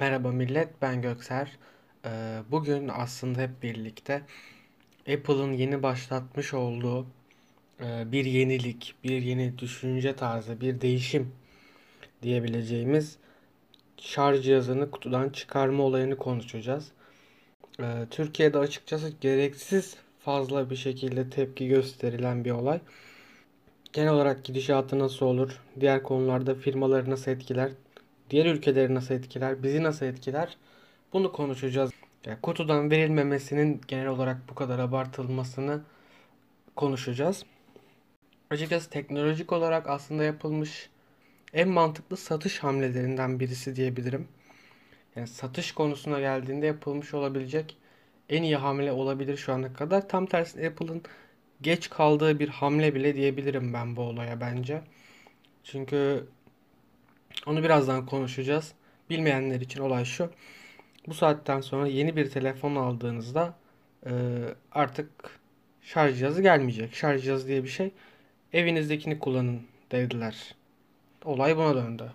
Merhaba 0.00 0.32
millet, 0.32 0.82
ben 0.82 1.02
Gökser. 1.02 1.58
Ee, 2.04 2.38
bugün 2.50 2.88
aslında 2.88 3.40
hep 3.40 3.62
birlikte 3.62 4.22
Apple'ın 5.00 5.52
yeni 5.52 5.82
başlatmış 5.82 6.54
olduğu 6.54 7.06
e, 7.80 8.12
bir 8.12 8.24
yenilik, 8.24 8.94
bir 9.04 9.22
yeni 9.22 9.58
düşünce 9.58 10.16
tarzı, 10.16 10.60
bir 10.60 10.80
değişim 10.80 11.32
diyebileceğimiz 12.22 13.16
şarj 13.96 14.44
cihazını 14.44 14.90
kutudan 14.90 15.30
çıkarma 15.30 15.82
olayını 15.82 16.16
konuşacağız. 16.16 16.92
Ee, 17.80 18.06
Türkiye'de 18.10 18.58
açıkçası 18.58 19.12
gereksiz 19.20 19.96
fazla 20.18 20.70
bir 20.70 20.76
şekilde 20.76 21.30
tepki 21.30 21.68
gösterilen 21.68 22.44
bir 22.44 22.50
olay. 22.50 22.80
Genel 23.92 24.12
olarak 24.12 24.44
gidişatı 24.44 24.98
nasıl 24.98 25.26
olur? 25.26 25.62
Diğer 25.80 26.02
konularda 26.02 26.54
firmaları 26.54 27.10
nasıl 27.10 27.30
etkiler? 27.30 27.72
Diğer 28.30 28.46
ülkeleri 28.46 28.94
nasıl 28.94 29.14
etkiler? 29.14 29.62
Bizi 29.62 29.82
nasıl 29.82 30.06
etkiler? 30.06 30.56
Bunu 31.12 31.32
konuşacağız. 31.32 31.90
Yani 32.26 32.38
kutudan 32.42 32.90
verilmemesinin 32.90 33.80
genel 33.88 34.06
olarak 34.06 34.36
bu 34.50 34.54
kadar 34.54 34.78
abartılmasını 34.78 35.82
konuşacağız. 36.76 37.44
Açıkçası 38.50 38.90
teknolojik 38.90 39.52
olarak 39.52 39.88
aslında 39.88 40.24
yapılmış 40.24 40.90
en 41.52 41.68
mantıklı 41.68 42.16
satış 42.16 42.58
hamlelerinden 42.58 43.40
birisi 43.40 43.76
diyebilirim. 43.76 44.28
Yani 45.16 45.26
satış 45.26 45.72
konusuna 45.72 46.20
geldiğinde 46.20 46.66
yapılmış 46.66 47.14
olabilecek 47.14 47.76
en 48.28 48.42
iyi 48.42 48.56
hamle 48.56 48.92
olabilir 48.92 49.36
şu 49.36 49.52
ana 49.52 49.72
kadar. 49.72 50.08
Tam 50.08 50.26
tersine 50.26 50.66
Apple'ın 50.66 51.02
geç 51.62 51.90
kaldığı 51.90 52.38
bir 52.38 52.48
hamle 52.48 52.94
bile 52.94 53.14
diyebilirim 53.14 53.72
ben 53.72 53.96
bu 53.96 54.02
olaya 54.02 54.40
bence. 54.40 54.82
Çünkü 55.64 56.26
onu 57.46 57.62
birazdan 57.62 58.06
konuşacağız. 58.06 58.72
Bilmeyenler 59.10 59.60
için 59.60 59.80
olay 59.80 60.04
şu. 60.04 60.30
Bu 61.06 61.14
saatten 61.14 61.60
sonra 61.60 61.86
yeni 61.86 62.16
bir 62.16 62.30
telefon 62.30 62.76
aldığınızda 62.76 63.54
e, 64.06 64.12
artık 64.72 65.10
şarj 65.82 66.18
cihazı 66.18 66.42
gelmeyecek. 66.42 66.94
Şarj 66.94 67.24
cihazı 67.24 67.48
diye 67.48 67.64
bir 67.64 67.68
şey 67.68 67.92
evinizdekini 68.52 69.18
kullanın 69.18 69.62
dediler. 69.92 70.54
Olay 71.24 71.56
buna 71.56 71.74
döndü. 71.74 72.12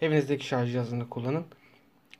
Evinizdeki 0.00 0.46
şarj 0.46 0.72
cihazını 0.72 1.08
kullanın. 1.08 1.44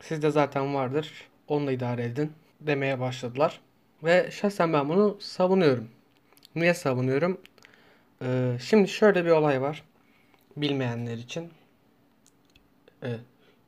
Sizde 0.01 0.31
zaten 0.31 0.75
vardır. 0.75 1.12
Onunla 1.48 1.73
idare 1.73 2.05
edin 2.05 2.33
demeye 2.61 3.01
başladılar. 3.01 3.61
Ve 4.05 4.31
şahsen 4.31 4.73
ben 4.73 4.89
bunu 4.89 5.17
savunuyorum. 5.20 5.89
Niye 6.55 6.75
savunuyorum? 6.75 7.41
Ee, 8.23 8.56
şimdi 8.61 8.89
şöyle 8.89 9.25
bir 9.25 9.31
olay 9.31 9.61
var. 9.62 9.83
Bilmeyenler 10.56 11.17
için. 11.19 11.51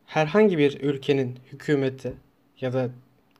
Herhangi 0.06 0.58
bir 0.58 0.80
ülkenin 0.80 1.38
hükümeti 1.52 2.14
ya 2.60 2.72
da 2.72 2.90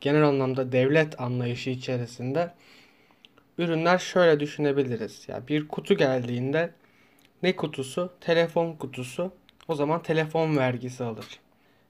genel 0.00 0.24
anlamda 0.24 0.72
devlet 0.72 1.20
anlayışı 1.20 1.70
içerisinde 1.70 2.54
ürünler 3.58 3.98
şöyle 3.98 4.40
düşünebiliriz. 4.40 5.28
Ya 5.28 5.34
yani 5.34 5.48
bir 5.48 5.68
kutu 5.68 5.96
geldiğinde 5.96 6.70
ne 7.42 7.56
kutusu? 7.56 8.12
Telefon 8.20 8.72
kutusu. 8.72 9.32
O 9.68 9.74
zaman 9.74 10.02
telefon 10.02 10.56
vergisi 10.56 11.04
alır. 11.04 11.26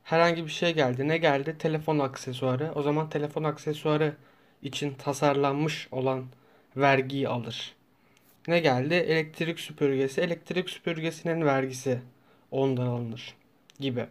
Herhangi 0.04 0.44
bir 0.44 0.50
şey 0.50 0.74
geldi. 0.74 1.08
Ne 1.08 1.18
geldi? 1.18 1.56
Telefon 1.58 1.98
aksesuarı. 1.98 2.72
O 2.74 2.82
zaman 2.82 3.10
telefon 3.10 3.44
aksesuarı 3.44 4.14
için 4.62 4.94
tasarlanmış 4.94 5.88
olan 5.92 6.26
vergiyi 6.76 7.28
alır. 7.28 7.74
Ne 8.48 8.60
geldi? 8.60 8.94
Elektrik 8.94 9.60
süpürgesi. 9.60 10.20
Elektrik 10.20 10.70
süpürgesinin 10.70 11.44
vergisi 11.44 12.00
ondan 12.50 12.86
alınır 12.86 13.34
gibi. 13.78 14.06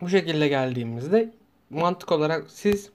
Bu 0.00 0.08
şekilde 0.08 0.48
geldiğimizde 0.48 1.32
mantık 1.70 2.12
olarak 2.12 2.50
siz 2.50 2.90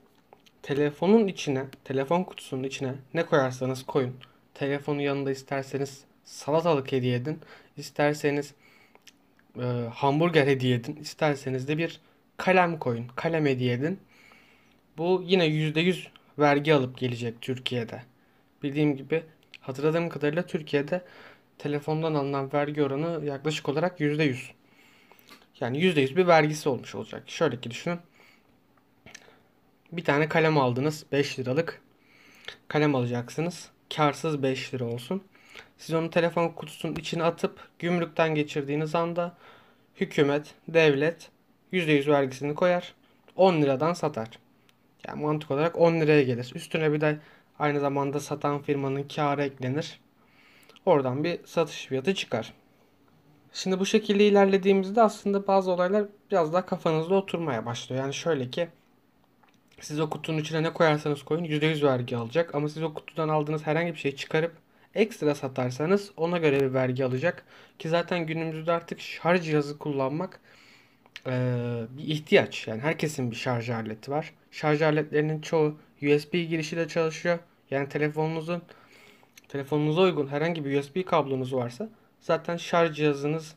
telefonun 0.62 1.28
içine, 1.28 1.66
telefon 1.84 2.24
kutusunun 2.24 2.64
içine 2.64 2.94
ne 3.14 3.26
koyarsanız 3.26 3.86
koyun. 3.86 4.16
Telefonu 4.54 5.02
yanında 5.02 5.32
isterseniz 5.32 6.04
salatalık 6.26 6.92
hediye 6.92 7.16
edin. 7.16 7.40
isterseniz 7.78 8.54
e, 9.60 9.64
hamburger 9.94 10.48
hediye 10.48 10.76
edin. 10.76 10.96
isterseniz 10.96 11.68
de 11.68 11.78
bir 11.78 12.00
kalem 12.38 12.80
koyun. 12.80 13.08
Kalem 13.16 13.46
hediye 13.46 13.74
edin. 13.74 14.00
Bu 14.98 15.24
yine 15.26 15.46
%100 15.48 16.08
vergi 16.40 16.74
alıp 16.74 16.98
gelecek 16.98 17.42
Türkiye'de. 17.42 18.02
Bildiğim 18.64 18.98
gibi 18.98 19.24
hatırladığım 19.62 20.10
kadarıyla 20.10 20.46
Türkiye'de 20.46 21.02
telefondan 21.58 22.14
alınan 22.14 22.54
vergi 22.54 22.84
oranı 22.84 23.26
yaklaşık 23.26 23.70
olarak 23.70 24.00
%100. 24.00 24.52
Yani 25.60 25.78
%100 25.78 26.16
bir 26.16 26.28
vergisi 26.28 26.70
olmuş 26.70 26.96
olacak. 26.96 27.24
Şöyle 27.28 27.62
ki 27.62 27.72
düşünün. 27.72 28.00
Bir 29.92 30.04
tane 30.04 30.30
kalem 30.30 30.58
aldınız 30.58 31.06
5 31.12 31.40
liralık. 31.40 31.82
Kalem 32.68 32.96
alacaksınız. 32.96 33.70
Karsız 33.96 34.44
5 34.44 34.74
lira 34.74 34.86
olsun. 34.86 35.24
Siz 35.78 35.96
onu 35.96 36.10
telefon 36.10 36.50
kutusunun 36.50 36.96
içine 36.96 37.24
atıp 37.24 37.60
gümrükten 37.80 38.36
geçirdiğiniz 38.36 38.96
anda 38.96 39.38
hükümet, 39.96 40.56
devlet 40.68 41.30
%100 41.74 42.08
vergisini 42.12 42.56
koyar. 42.56 42.94
10 43.36 43.62
liradan 43.62 43.94
satar. 43.94 44.30
Yani 45.08 45.22
mantık 45.22 45.52
olarak 45.52 45.80
10 45.80 46.02
liraya 46.02 46.24
gelir. 46.24 46.52
Üstüne 46.56 46.94
bir 46.94 47.02
de 47.02 47.20
aynı 47.60 47.80
zamanda 47.80 48.20
satan 48.20 48.62
firmanın 48.62 49.04
karı 49.04 49.44
eklenir. 49.44 50.00
Oradan 50.86 51.24
bir 51.24 51.40
satış 51.46 51.86
fiyatı 51.86 52.16
çıkar. 52.16 52.54
Şimdi 53.54 53.80
bu 53.80 53.86
şekilde 53.86 54.28
ilerlediğimizde 54.28 55.02
aslında 55.02 55.48
bazı 55.48 55.72
olaylar 55.72 56.06
biraz 56.32 56.54
daha 56.54 56.66
kafanızda 56.66 57.16
oturmaya 57.16 57.66
başlıyor. 57.66 58.02
Yani 58.02 58.14
şöyle 58.14 58.50
ki 58.50 58.70
siz 59.82 60.00
o 60.00 60.10
kutunun 60.10 60.38
içine 60.38 60.64
ne 60.64 60.74
koyarsanız 60.74 61.24
koyun 61.24 61.44
%100 61.44 61.84
vergi 61.84 62.18
alacak. 62.18 62.56
Ama 62.56 62.70
siz 62.70 62.84
o 62.84 62.94
kutudan 62.94 63.30
aldığınız 63.30 63.68
herhangi 63.68 63.94
bir 63.94 64.00
şeyi 64.00 64.16
çıkarıp 64.16 64.52
ekstra 64.96 65.36
satarsanız 65.36 66.12
ona 66.18 66.38
göre 66.38 66.60
bir 66.60 66.74
vergi 66.74 67.06
alacak. 67.06 67.46
Ki 67.80 67.90
zaten 67.90 68.26
günümüzde 68.26 68.72
artık 68.72 69.00
şarj 69.00 69.44
cihazı 69.44 69.78
kullanmak 69.80 70.40
ee, 71.28 71.84
bir 71.98 72.04
ihtiyaç. 72.04 72.68
Yani 72.68 72.82
herkesin 72.82 73.32
bir 73.32 73.36
şarj 73.36 73.70
aleti 73.70 74.12
var. 74.12 74.34
Şarj 74.52 74.82
aletlerinin 74.82 75.42
çoğu 75.42 75.78
USB 76.02 76.34
girişiyle 76.34 76.88
çalışıyor. 76.88 77.40
Yani 77.72 77.90
telefonunuzun 77.90 78.62
telefonunuza 79.48 80.02
uygun 80.02 80.28
herhangi 80.28 80.66
bir 80.66 80.80
USB 80.80 81.06
kablonuz 81.06 81.54
varsa 81.54 81.90
zaten 82.24 82.58
şarj 82.58 82.96
cihazınız 82.96 83.56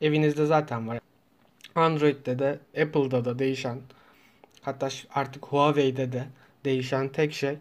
evinizde 0.00 0.46
zaten 0.46 0.88
var. 0.88 1.00
Android'de 1.74 2.38
de 2.38 2.58
Apple'da 2.82 3.24
da 3.24 3.38
değişen 3.38 3.80
hatta 4.62 4.88
artık 5.14 5.46
Huawei'de 5.46 6.12
de 6.12 6.24
değişen 6.64 7.08
tek 7.08 7.32
şey 7.32 7.58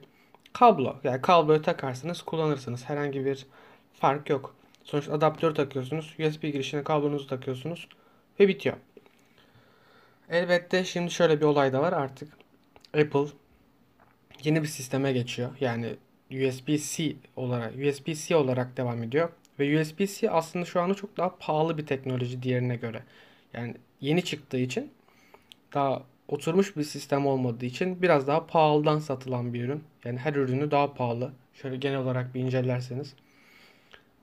kablo. 0.54 0.96
Yani 1.04 1.22
kabloyu 1.22 1.62
takarsınız 1.62 2.22
kullanırsınız. 2.22 2.90
Herhangi 2.90 3.26
bir 3.26 3.46
fark 3.94 4.30
yok. 4.30 4.56
Sonuçta 4.84 5.14
adaptör 5.14 5.56
takıyorsunuz. 5.56 6.16
USB 6.20 6.42
girişine 6.42 6.84
kablonuzu 6.84 7.28
takıyorsunuz 7.28 7.88
ve 8.40 8.48
bitiyor. 8.48 8.78
Elbette 10.30 10.84
şimdi 10.84 11.12
şöyle 11.12 11.42
bir 11.42 11.46
olay 11.46 11.74
da 11.74 11.82
var 11.82 11.94
artık. 11.94 12.34
Apple 12.94 13.26
yeni 14.44 14.62
bir 14.62 14.68
sisteme 14.68 15.14
geçiyor. 15.14 15.50
Yani 15.60 15.96
USB-C 16.32 17.16
olarak 17.36 17.74
USB-C 17.74 18.36
olarak 18.36 18.78
devam 18.78 19.04
ediyor. 19.04 19.30
Ve 19.60 19.82
USB-C 19.82 20.32
aslında 20.32 20.66
şu 20.66 20.82
anda 20.82 20.94
çok 20.94 21.18
daha 21.18 21.38
pahalı 21.38 21.78
bir 21.78 21.86
teknoloji 21.86 22.44
diğerine 22.44 22.76
göre. 22.76 23.04
Yani 23.54 23.76
yeni 24.02 24.24
çıktığı 24.24 24.58
için 24.58 24.92
daha 25.74 26.04
oturmuş 26.28 26.78
bir 26.78 26.84
sistem 26.84 27.28
olmadığı 27.28 27.66
için 27.66 28.02
biraz 28.02 28.28
daha 28.28 28.48
pahalıdan 28.48 29.00
satılan 29.00 29.54
bir 29.54 29.64
ürün. 29.64 29.84
Yani 30.06 30.20
her 30.20 30.34
ürünü 30.34 30.72
daha 30.72 30.94
pahalı. 30.94 31.32
Şöyle 31.54 31.78
genel 31.78 31.98
olarak 31.98 32.36
bir 32.36 32.42
incelerseniz. 32.42 33.14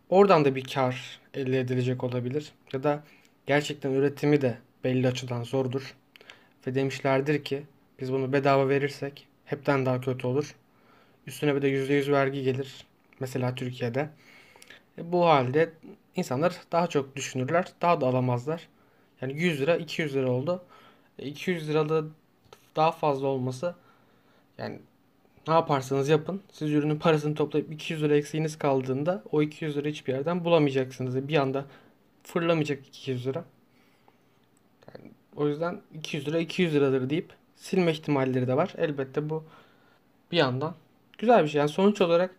Oradan 0.08 0.44
da 0.44 0.54
bir 0.54 0.64
kar 0.64 1.20
elde 1.34 1.60
edilecek 1.60 2.04
olabilir. 2.04 2.52
Ya 2.72 2.82
da 2.82 3.02
gerçekten 3.46 3.90
üretimi 3.90 4.40
de 4.40 4.58
belli 4.84 5.08
açıdan 5.08 5.42
zordur. 5.42 5.94
Ve 6.66 6.74
demişlerdir 6.74 7.44
ki 7.44 7.62
biz 8.00 8.12
bunu 8.12 8.32
bedava 8.32 8.68
verirsek 8.68 9.26
hepten 9.44 9.86
daha 9.86 10.00
kötü 10.00 10.26
olur. 10.26 10.54
Üstüne 11.26 11.56
bir 11.56 11.62
de 11.62 11.68
%100 11.68 12.10
vergi 12.10 12.42
gelir. 12.42 12.86
Mesela 13.20 13.54
Türkiye'de. 13.54 14.10
E, 15.00 15.12
bu 15.12 15.26
halde 15.26 15.72
insanlar 16.16 16.60
daha 16.72 16.86
çok 16.86 17.16
düşünürler. 17.16 17.72
Daha 17.82 18.00
da 18.00 18.06
alamazlar. 18.06 18.68
Yani 19.20 19.32
100 19.42 19.60
lira 19.60 19.76
200 19.76 20.14
lira 20.14 20.30
oldu. 20.30 20.62
E, 21.18 21.26
200 21.26 21.68
lirada 21.68 22.04
daha 22.76 22.92
fazla 22.92 23.26
olması 23.26 23.74
yani 24.58 24.80
ne 25.48 25.54
yaparsanız 25.54 26.08
yapın. 26.08 26.42
Siz 26.52 26.72
ürünün 26.72 26.98
parasını 26.98 27.34
toplayıp 27.34 27.72
200 27.72 28.02
lira 28.02 28.16
eksiğiniz 28.16 28.58
kaldığında 28.58 29.24
o 29.32 29.42
200 29.42 29.76
lira 29.76 29.88
hiçbir 29.88 30.12
yerden 30.12 30.44
bulamayacaksınız. 30.44 31.28
Bir 31.28 31.36
anda 31.36 31.66
fırlamayacak 32.22 32.88
200 32.88 33.26
lira. 33.26 33.44
Yani 34.94 35.10
o 35.36 35.48
yüzden 35.48 35.80
200 35.94 36.28
lira 36.28 36.38
200 36.38 36.74
liradır 36.74 37.10
deyip 37.10 37.32
silme 37.56 37.92
ihtimalleri 37.92 38.46
de 38.48 38.56
var. 38.56 38.74
Elbette 38.78 39.30
bu 39.30 39.44
bir 40.32 40.36
yandan 40.36 40.74
güzel 41.18 41.44
bir 41.44 41.48
şey. 41.48 41.58
Yani 41.58 41.68
sonuç 41.68 42.00
olarak 42.00 42.34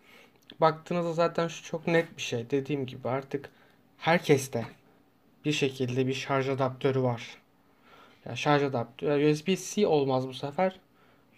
baktığınızda 0.59 1.13
zaten 1.13 1.48
şu 1.48 1.63
çok 1.63 1.88
net 1.88 2.18
bir 2.18 2.21
şey. 2.21 2.50
Dediğim 2.50 2.86
gibi 2.86 3.09
artık 3.09 3.50
herkeste 3.98 4.65
bir 5.45 5.51
şekilde 5.51 6.07
bir 6.07 6.13
şarj 6.13 6.50
adaptörü 6.50 7.01
var. 7.01 7.38
Ya 8.25 8.36
şarj 8.36 8.63
adaptörü. 8.63 9.31
USB-C 9.31 9.88
olmaz 9.88 10.27
bu 10.27 10.33
sefer. 10.33 10.80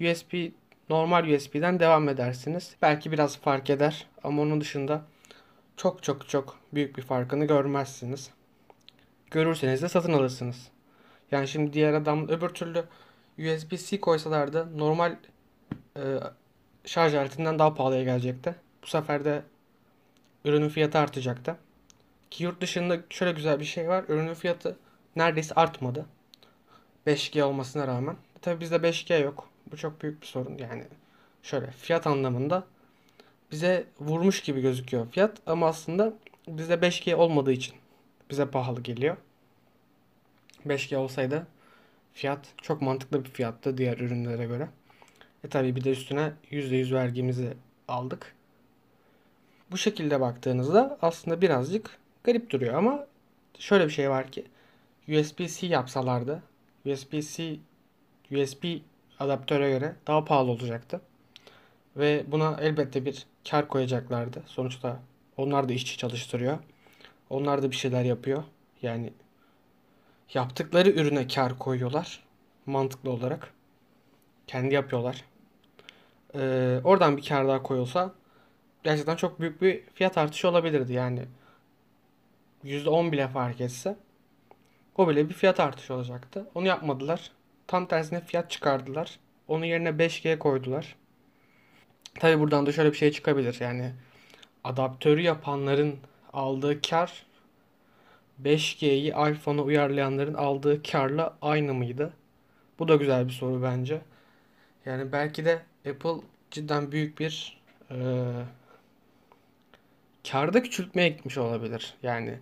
USB 0.01 0.51
normal 0.89 1.29
USB'den 1.29 1.79
devam 1.79 2.09
edersiniz. 2.09 2.75
Belki 2.81 3.11
biraz 3.11 3.37
fark 3.37 3.69
eder 3.69 4.07
ama 4.23 4.41
onun 4.41 4.61
dışında 4.61 5.01
çok 5.77 6.03
çok 6.03 6.29
çok 6.29 6.59
büyük 6.73 6.97
bir 6.97 7.01
farkını 7.01 7.45
görmezsiniz. 7.45 8.29
Görürseniz 9.31 9.81
de 9.81 9.89
satın 9.89 10.13
alırsınız. 10.13 10.67
Yani 11.31 11.47
şimdi 11.47 11.73
diğer 11.73 11.93
adam 11.93 12.27
öbür 12.27 12.49
türlü 12.49 12.83
USB-C 13.37 13.99
koysalardı 13.99 14.77
normal 14.77 15.15
e, 15.97 16.01
şarj 16.85 17.13
aletinden 17.13 17.59
daha 17.59 17.73
pahalıya 17.73 18.03
gelecekti. 18.03 18.55
Bu 18.83 18.87
sefer 18.87 19.25
de 19.25 19.43
ürünün 20.45 20.69
fiyatı 20.69 20.97
artacaktı. 20.97 21.57
Ki 22.31 22.43
yurt 22.43 22.61
dışında 22.61 22.99
şöyle 23.09 23.31
güzel 23.31 23.59
bir 23.59 23.65
şey 23.65 23.89
var. 23.89 24.05
Ürünün 24.07 24.33
fiyatı 24.33 24.77
neredeyse 25.15 25.55
artmadı. 25.55 26.05
5G 27.07 27.43
olmasına 27.43 27.87
rağmen. 27.87 28.15
Tabi 28.41 28.59
bizde 28.59 28.75
5G 28.75 29.23
yok. 29.23 29.49
Bu 29.71 29.77
çok 29.77 30.01
büyük 30.01 30.21
bir 30.21 30.27
sorun. 30.27 30.57
Yani 30.57 30.83
şöyle 31.43 31.71
fiyat 31.71 32.07
anlamında 32.07 32.63
bize 33.51 33.87
vurmuş 33.99 34.41
gibi 34.41 34.61
gözüküyor 34.61 35.07
fiyat 35.11 35.37
ama 35.45 35.67
aslında 35.67 36.13
bizde 36.47 36.73
5G 36.73 37.15
olmadığı 37.15 37.51
için 37.51 37.75
bize 38.29 38.45
pahalı 38.45 38.81
geliyor. 38.81 39.17
5G 40.67 40.95
olsaydı 40.95 41.47
fiyat 42.13 42.47
çok 42.61 42.81
mantıklı 42.81 43.25
bir 43.25 43.29
fiyattı 43.29 43.77
diğer 43.77 43.97
ürünlere 43.97 44.45
göre. 44.45 44.67
E 45.43 45.49
tabi 45.49 45.75
bir 45.75 45.83
de 45.83 45.91
üstüne 45.91 46.33
%100 46.51 46.93
vergimizi 46.93 47.53
aldık. 47.87 48.35
Bu 49.73 49.77
şekilde 49.77 50.21
baktığınızda 50.21 50.97
aslında 51.01 51.41
birazcık 51.41 51.97
garip 52.23 52.49
duruyor 52.49 52.73
ama 52.73 53.07
şöyle 53.59 53.85
bir 53.85 53.89
şey 53.89 54.09
var 54.09 54.31
ki 54.31 54.45
USB-C 55.07 55.67
yapsalardı 55.67 56.43
USB-C 56.85 57.55
USB 58.31 58.65
adaptöre 59.19 59.69
göre 59.69 59.95
daha 60.07 60.25
pahalı 60.25 60.51
olacaktı. 60.51 61.01
Ve 61.97 62.23
buna 62.27 62.57
elbette 62.61 63.05
bir 63.05 63.25
kar 63.49 63.67
koyacaklardı. 63.67 64.43
Sonuçta 64.45 64.99
onlar 65.37 65.69
da 65.69 65.73
işçi 65.73 65.97
çalıştırıyor. 65.97 66.57
Onlar 67.29 67.63
da 67.63 67.71
bir 67.71 67.75
şeyler 67.75 68.03
yapıyor. 68.03 68.43
Yani 68.81 69.13
yaptıkları 70.33 70.89
ürüne 70.89 71.27
kar 71.27 71.59
koyuyorlar. 71.59 72.23
Mantıklı 72.65 73.11
olarak. 73.11 73.53
Kendi 74.47 74.73
yapıyorlar. 74.73 75.25
Ee, 76.35 76.79
oradan 76.83 77.17
bir 77.17 77.25
kar 77.25 77.47
daha 77.47 77.63
koyulsa 77.63 78.13
gerçekten 78.83 79.15
çok 79.15 79.39
büyük 79.39 79.61
bir 79.61 79.83
fiyat 79.93 80.17
artışı 80.17 80.49
olabilirdi. 80.49 80.93
Yani 80.93 81.25
%10 82.63 83.11
bile 83.11 83.27
fark 83.27 83.61
etse 83.61 83.95
o 84.97 85.09
bile 85.09 85.29
bir 85.29 85.33
fiyat 85.33 85.59
artışı 85.59 85.93
olacaktı. 85.93 86.47
Onu 86.55 86.67
yapmadılar. 86.67 87.31
Tam 87.67 87.85
tersine 87.85 88.21
fiyat 88.21 88.51
çıkardılar. 88.51 89.19
Onun 89.47 89.65
yerine 89.65 89.89
5G 89.89 90.39
koydular. 90.39 90.95
Tabi 92.19 92.39
buradan 92.39 92.65
da 92.65 92.71
şöyle 92.71 92.91
bir 92.91 92.97
şey 92.97 93.11
çıkabilir. 93.11 93.57
Yani 93.59 93.93
adaptörü 94.63 95.21
yapanların 95.21 95.95
aldığı 96.33 96.81
kar 96.81 97.25
5G'yi 98.43 99.09
iPhone'a 99.09 99.61
uyarlayanların 99.61 100.33
aldığı 100.33 100.83
karla 100.83 101.37
aynı 101.41 101.73
mıydı? 101.73 102.13
Bu 102.79 102.87
da 102.87 102.95
güzel 102.95 103.27
bir 103.27 103.33
soru 103.33 103.63
bence. 103.63 104.01
Yani 104.85 105.11
belki 105.11 105.45
de 105.45 105.61
Apple 105.89 106.15
cidden 106.51 106.91
büyük 106.91 107.19
bir 107.19 107.61
e, 107.91 107.95
karda 110.31 110.63
küçültmeye 110.63 111.09
gitmiş 111.09 111.37
olabilir. 111.37 111.93
Yani 112.03 112.39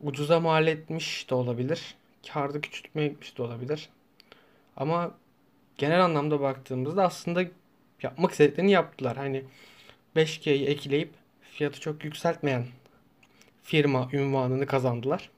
ucuza 0.00 0.40
mal 0.40 0.66
etmiş 0.66 1.30
de 1.30 1.34
olabilir. 1.34 1.94
Karda 2.32 2.60
küçültmeye 2.60 3.08
gitmiş 3.08 3.38
de 3.38 3.42
olabilir. 3.42 3.88
Ama 4.76 5.14
genel 5.78 6.04
anlamda 6.04 6.40
baktığımızda 6.40 7.04
aslında 7.04 7.44
yapmak 8.02 8.30
istediklerini 8.30 8.70
yaptılar. 8.70 9.16
Hani 9.16 9.44
5G'yi 10.16 10.66
ekleyip 10.66 11.10
fiyatı 11.42 11.80
çok 11.80 12.04
yükseltmeyen 12.04 12.66
firma 13.62 14.08
ünvanını 14.12 14.66
kazandılar. 14.66 15.30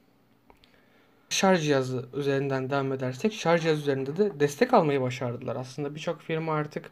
Şarj 1.28 1.64
cihazı 1.64 2.08
üzerinden 2.14 2.70
devam 2.70 2.92
edersek 2.92 3.32
şarj 3.32 3.62
cihazı 3.62 3.80
üzerinde 3.80 4.16
de 4.16 4.40
destek 4.40 4.74
almayı 4.74 5.00
başardılar. 5.00 5.56
Aslında 5.56 5.94
birçok 5.94 6.20
firma 6.22 6.54
artık 6.54 6.90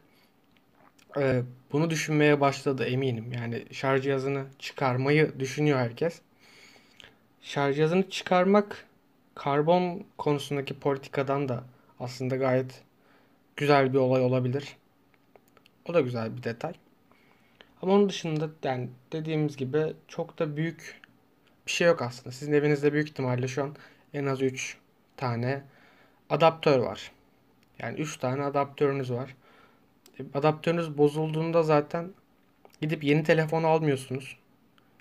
e, 1.17 1.41
bunu 1.71 1.89
düşünmeye 1.89 2.41
başladı 2.41 2.85
eminim. 2.85 3.33
Yani 3.33 3.65
şarj 3.71 4.03
cihazını 4.03 4.45
çıkarmayı 4.59 5.39
düşünüyor 5.39 5.79
herkes. 5.79 6.21
Şarj 7.41 7.75
cihazını 7.75 8.09
çıkarmak 8.09 8.85
karbon 9.35 10.03
konusundaki 10.17 10.79
politikadan 10.79 11.49
da 11.49 11.63
aslında 11.99 12.35
gayet 12.35 12.83
güzel 13.57 13.93
bir 13.93 13.97
olay 13.97 14.21
olabilir. 14.21 14.77
O 15.89 15.93
da 15.93 16.01
güzel 16.01 16.37
bir 16.37 16.43
detay. 16.43 16.73
Ama 17.81 17.93
onun 17.93 18.09
dışında 18.09 18.49
yani 18.63 18.89
dediğimiz 19.11 19.57
gibi 19.57 19.93
çok 20.07 20.39
da 20.39 20.57
büyük 20.57 21.01
bir 21.67 21.71
şey 21.71 21.87
yok 21.87 22.01
aslında. 22.01 22.31
Sizin 22.31 22.53
evinizde 22.53 22.93
büyük 22.93 23.09
ihtimalle 23.09 23.47
şu 23.47 23.63
an 23.63 23.75
en 24.13 24.25
az 24.25 24.41
3 24.41 24.77
tane 25.17 25.63
adaptör 26.29 26.79
var. 26.79 27.11
Yani 27.79 27.99
3 27.99 28.17
tane 28.17 28.43
adaptörünüz 28.43 29.11
var. 29.11 29.35
E, 30.19 30.23
adaptörünüz 30.33 30.97
bozulduğunda 30.97 31.63
zaten 31.63 32.11
gidip 32.81 33.03
yeni 33.03 33.23
telefon 33.23 33.63
almıyorsunuz. 33.63 34.37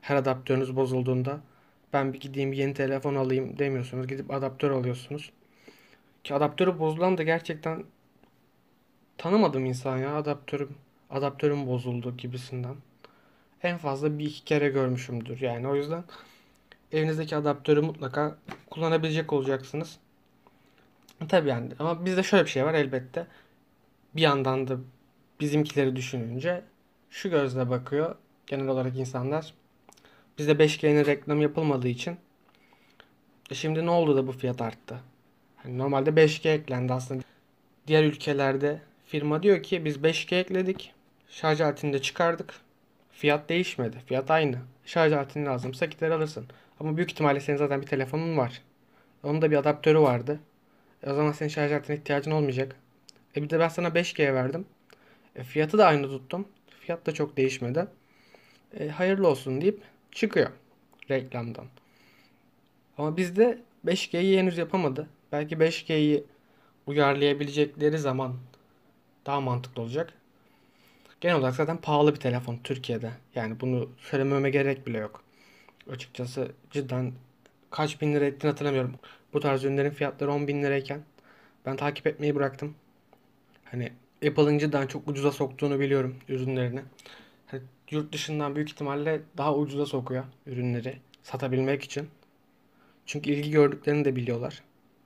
Her 0.01 0.17
adaptörünüz 0.17 0.77
bozulduğunda 0.77 1.41
ben 1.93 2.13
bir 2.13 2.21
gideyim 2.21 2.53
yeni 2.53 2.75
telefon 2.75 3.15
alayım 3.15 3.59
demiyorsunuz. 3.59 4.07
Gidip 4.07 4.31
adaptör 4.31 4.71
alıyorsunuz. 4.71 5.31
Ki 6.25 6.35
adaptörü 6.35 6.79
bozulan 6.79 7.19
da 7.19 7.23
gerçekten 7.23 7.85
tanımadım 9.19 9.67
insan 9.67 9.99
ya 9.99 10.17
adaptörüm 10.17 10.75
adaptörüm 11.11 11.67
bozuldu 11.67 12.17
gibisinden. 12.17 12.77
En 13.63 13.79
fazla 13.79 14.19
bir 14.19 14.25
iki 14.25 14.45
kere 14.45 14.69
görmüşümdür 14.69 15.41
yani 15.41 15.69
o 15.69 15.75
yüzden 15.77 16.05
evinizdeki 16.93 17.37
adaptörü 17.37 17.81
mutlaka 17.81 18.37
kullanabilecek 18.71 19.33
olacaksınız. 19.33 19.99
Tabii 21.29 21.49
yani 21.49 21.69
ama 21.79 22.05
bizde 22.05 22.23
şöyle 22.23 22.45
bir 22.45 22.51
şey 22.51 22.65
var 22.65 22.75
elbette. 22.75 23.27
Bir 24.17 24.23
yandan 24.23 24.69
da 24.69 24.77
bizimkileri 25.41 25.97
düşününce 25.97 26.63
şu 27.11 27.31
gözle 27.31 27.71
bakıyor 27.71 28.15
genel 28.47 28.69
olarak 28.69 28.97
insanlar. 28.97 29.55
Bizde 30.39 30.53
5G'nin 30.53 31.07
reklam 31.07 31.41
yapılmadığı 31.41 31.89
için 31.89 32.17
e 33.51 33.55
şimdi 33.55 33.87
ne 33.87 33.91
oldu 33.91 34.17
da 34.17 34.27
bu 34.27 34.33
fiyat 34.33 34.63
arttı? 34.63 35.01
Yani 35.65 35.79
normalde 35.79 36.11
5G 36.11 36.49
eklendi 36.49 36.93
aslında. 36.93 37.23
Diğer 37.87 38.05
ülkelerde 38.05 38.81
firma 39.07 39.43
diyor 39.43 39.63
ki 39.63 39.85
biz 39.85 39.97
5G 39.97 40.37
ekledik. 40.37 40.93
Şarj 41.29 41.61
aletini 41.61 41.93
de 41.93 42.03
çıkardık. 42.03 42.55
Fiyat 43.13 43.49
değişmedi. 43.49 43.97
Fiyat 44.07 44.31
aynı. 44.31 44.59
Şarj 44.85 45.13
aletini 45.13 45.45
lazımsa 45.45 45.87
gider 45.87 46.11
alırsın. 46.11 46.47
Ama 46.81 46.97
büyük 46.97 47.11
ihtimalle 47.11 47.41
senin 47.41 47.57
zaten 47.57 47.83
bir 47.83 47.87
telefonun 47.87 48.37
var. 48.37 48.63
Onun 49.23 49.43
da 49.43 49.51
bir 49.51 49.57
adaptörü 49.57 49.99
vardı. 49.99 50.41
E 51.03 51.11
o 51.11 51.15
zaman 51.15 51.33
senin 51.33 51.51
şarj 51.51 51.73
aletine 51.73 51.97
ihtiyacın 51.97 52.31
olmayacak. 52.31 52.77
E 53.37 53.43
bir 53.43 53.51
de 53.51 53.59
ben 53.59 53.69
sana 53.69 53.89
5G 53.89 54.35
verdim. 54.35 54.67
E 55.37 55.45
fiyatı 55.45 55.79
da 55.79 55.87
aynı 55.87 56.09
tuttum. 56.09 56.49
Fiyat 56.81 57.07
da 57.07 57.15
çok 57.15 57.37
değişmedi. 57.37 57.87
E 58.79 58.89
hayırlı 58.89 59.29
olsun 59.29 59.61
deyip 59.61 59.83
çıkıyor 60.13 60.51
reklamdan. 61.11 61.67
Ama 62.99 63.17
bizde 63.17 63.63
5G'yi 63.87 64.39
henüz 64.39 64.59
yapamadı. 64.59 65.07
Belki 65.33 65.57
5G'yi 65.61 66.25
uyarlayabilecekleri 66.87 67.99
zaman 67.99 68.37
daha 69.27 69.41
mantıklı 69.41 69.83
olacak. 69.83 70.13
Genel 71.21 71.37
olarak 71.37 71.55
zaten 71.55 71.77
pahalı 71.77 72.15
bir 72.15 72.21
telefon 72.21 72.59
Türkiye'de. 72.65 73.11
Yani 73.35 73.61
bunu 73.61 73.91
söylememe 73.99 74.51
gerek 74.51 74.87
bile 74.87 74.99
yok. 74.99 75.23
Açıkçası 75.91 76.53
cidden 76.71 77.13
kaç 77.71 78.01
bin 78.01 78.15
lira 78.15 78.25
ettiğini 78.25 78.51
hatırlamıyorum. 78.51 78.95
Bu 79.33 79.41
tarz 79.41 79.65
ürünlerin 79.65 79.91
fiyatları 79.91 80.33
10 80.33 80.49
bin 80.49 80.63
lirayken 80.63 81.01
ben 81.67 81.77
takip 81.77 82.07
etmeyi 82.07 82.35
bıraktım. 82.35 82.75
Hani 83.65 83.93
Apple'ın 84.27 84.59
cidden 84.59 84.87
çok 84.87 85.09
ucuza 85.09 85.33
soktuğunu 85.33 85.81
biliyorum 85.81 86.17
ürünlerini. 86.29 86.81
Hani 87.47 87.63
yurt 87.91 88.13
dışından 88.13 88.55
büyük 88.55 88.71
ihtimalle 88.71 89.21
daha 89.37 89.57
ucuza 89.57 89.87
sokuyor 89.87 90.25
ürünleri 90.47 90.99
satabilmek 91.23 91.83
için. 91.83 92.09
Çünkü 93.07 93.31
ilgi 93.31 93.51
gördüklerini 93.51 94.05
de 94.05 94.17
biliyorlar. 94.17 94.63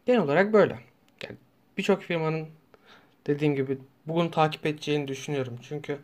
Genel 0.06 0.20
olarak 0.20 0.52
böyle. 0.52 0.78
Yani 1.22 1.36
birçok 1.78 2.02
firmanın 2.02 2.48
dediğim 3.26 3.54
gibi 3.54 3.78
bugün 4.06 4.28
takip 4.28 4.66
edeceğini 4.66 5.08
düşünüyorum. 5.08 5.58
Çünkü 5.62 5.98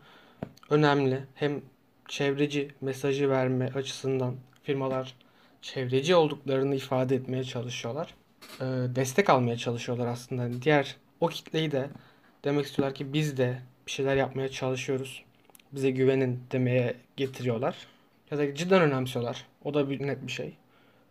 önemli. 0.70 1.24
Hem 1.34 1.60
çevreci 2.08 2.68
mesajı 2.80 3.30
verme 3.30 3.70
açısından 3.74 4.36
firmalar 4.62 5.14
çevreci 5.62 6.14
olduklarını 6.14 6.74
ifade 6.74 7.16
etmeye 7.16 7.44
çalışıyorlar. 7.44 8.14
Ee, 8.60 8.64
destek 8.94 9.30
almaya 9.30 9.56
çalışıyorlar 9.56 10.06
aslında. 10.06 10.62
Diğer 10.62 10.96
o 11.20 11.28
kitleyi 11.28 11.72
de 11.72 11.88
demek 12.44 12.66
istiyorlar 12.66 12.94
ki 12.94 13.12
biz 13.12 13.36
de 13.36 13.58
bir 13.86 13.90
şeyler 13.90 14.16
yapmaya 14.16 14.48
çalışıyoruz. 14.48 15.24
Bize 15.72 15.90
güvenin 15.90 16.42
demeye 16.52 16.96
getiriyorlar. 17.16 17.76
Ya 18.30 18.38
da 18.38 18.54
cidden 18.54 18.82
önemsiyorlar. 18.82 19.46
O 19.64 19.74
da 19.74 19.90
bir 19.90 20.06
net 20.06 20.26
bir 20.26 20.32
şey. 20.32 20.56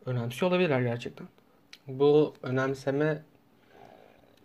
Önemsiyor 0.06 0.52
olabilirler 0.52 0.82
gerçekten. 0.82 1.28
Bu 1.88 2.34
önemseme 2.44 3.24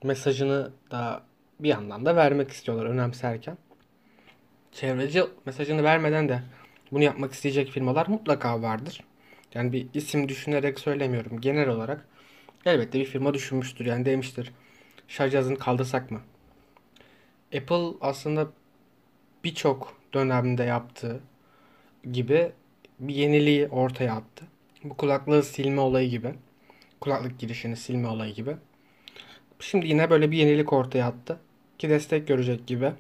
mesajını 0.03 0.71
da 0.91 1.23
bir 1.61 1.69
yandan 1.69 2.07
da 2.07 2.17
vermek 2.17 2.50
istiyorlar 2.50 2.87
önemserken. 2.87 3.59
Çevreci 4.73 5.25
mesajını 5.47 5.83
vermeden 5.83 6.29
de 6.29 6.43
bunu 6.93 7.03
yapmak 7.03 7.33
isteyecek 7.33 7.71
firmalar 7.71 8.07
mutlaka 8.07 8.62
vardır. 8.62 9.05
Yani 9.55 9.73
bir 9.73 9.87
isim 9.95 10.29
düşünerek 10.29 10.81
söylemiyorum. 10.81 11.41
Genel 11.41 11.69
olarak 11.69 12.09
elbette 12.67 13.00
bir 13.00 13.05
firma 13.05 13.35
düşünmüştür. 13.35 13.87
Yani 13.87 14.05
demiştir 14.05 14.53
şarj 15.09 15.31
cihazını 15.31 15.59
kaldırsak 15.59 16.11
mı? 16.11 16.21
Apple 17.56 17.96
aslında 18.00 18.49
birçok 19.44 19.96
dönemde 20.14 20.64
yaptığı 20.64 21.20
gibi 22.12 22.52
bir 23.00 23.14
yeniliği 23.14 23.68
ortaya 23.68 24.14
attı. 24.14 24.44
Bu 24.84 24.96
kulaklığı 24.96 25.42
silme 25.42 25.80
olayı 25.80 26.11
gibi. 26.11 26.34
Kulaklık 27.00 27.38
girişini 27.38 27.76
silme 27.76 28.08
olayı 28.08 28.34
gibi. 28.34 28.56
Şimdi 29.61 29.88
yine 29.88 30.11
böyle 30.11 30.30
bir 30.30 30.37
yenilik 30.37 30.73
ortaya 30.73 31.06
attı. 31.06 31.40
Ki 31.78 31.88
destek 31.88 32.28
görecek 32.28 32.66
gibi. 32.66 32.92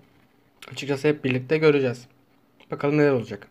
Açıkçası 0.72 1.08
hep 1.08 1.24
birlikte 1.24 1.58
göreceğiz. 1.58 2.06
Bakalım 2.70 2.98
neler 2.98 3.12
olacak. 3.12 3.48